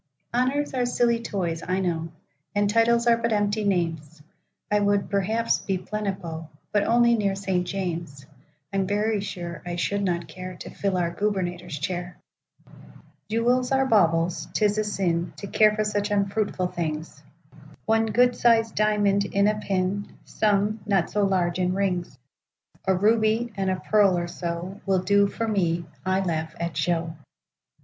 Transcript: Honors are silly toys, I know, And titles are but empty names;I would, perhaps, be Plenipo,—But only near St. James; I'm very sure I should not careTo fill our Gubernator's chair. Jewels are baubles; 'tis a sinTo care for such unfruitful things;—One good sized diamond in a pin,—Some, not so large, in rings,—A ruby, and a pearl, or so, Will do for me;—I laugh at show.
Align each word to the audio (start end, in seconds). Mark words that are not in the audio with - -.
Honors 0.33 0.73
are 0.73 0.87
silly 0.87 1.21
toys, 1.21 1.61
I 1.61 1.79
know, 1.79 2.09
And 2.55 2.67
titles 2.67 3.05
are 3.05 3.17
but 3.17 3.31
empty 3.31 3.63
names;I 3.63 4.79
would, 4.79 5.11
perhaps, 5.11 5.59
be 5.59 5.77
Plenipo,—But 5.77 6.83
only 6.85 7.13
near 7.13 7.35
St. 7.35 7.67
James; 7.67 8.25
I'm 8.73 8.87
very 8.87 9.21
sure 9.21 9.61
I 9.63 9.75
should 9.75 10.01
not 10.03 10.27
careTo 10.27 10.75
fill 10.75 10.97
our 10.97 11.13
Gubernator's 11.13 11.77
chair. 11.77 12.17
Jewels 13.29 13.71
are 13.71 13.85
baubles; 13.85 14.47
'tis 14.55 14.79
a 14.79 14.81
sinTo 14.81 15.53
care 15.53 15.75
for 15.75 15.83
such 15.83 16.09
unfruitful 16.09 16.69
things;—One 16.69 18.07
good 18.07 18.35
sized 18.35 18.73
diamond 18.73 19.25
in 19.25 19.47
a 19.47 19.59
pin,—Some, 19.59 20.79
not 20.87 21.11
so 21.11 21.23
large, 21.25 21.59
in 21.59 21.75
rings,—A 21.75 22.95
ruby, 22.95 23.53
and 23.55 23.69
a 23.69 23.75
pearl, 23.79 24.17
or 24.17 24.27
so, 24.27 24.81
Will 24.87 25.03
do 25.03 25.27
for 25.27 25.47
me;—I 25.47 26.21
laugh 26.21 26.55
at 26.59 26.75
show. 26.75 27.15